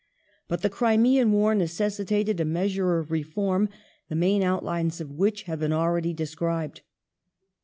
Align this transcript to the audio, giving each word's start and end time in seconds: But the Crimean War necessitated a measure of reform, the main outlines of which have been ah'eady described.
But 0.47 0.63
the 0.63 0.69
Crimean 0.71 1.31
War 1.31 1.53
necessitated 1.53 2.39
a 2.39 2.43
measure 2.45 2.97
of 2.97 3.11
reform, 3.11 3.69
the 4.09 4.15
main 4.15 4.41
outlines 4.41 4.99
of 4.99 5.11
which 5.11 5.43
have 5.43 5.59
been 5.59 5.71
ah'eady 5.73 6.11
described. 6.15 6.81